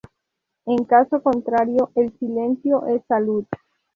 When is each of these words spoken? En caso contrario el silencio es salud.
En 0.65 0.83
caso 0.85 1.21
contrario 1.21 1.91
el 1.93 2.11
silencio 2.17 2.87
es 2.87 3.03
salud. 3.07 3.45